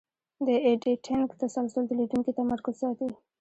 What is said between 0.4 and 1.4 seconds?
د ایډیټینګ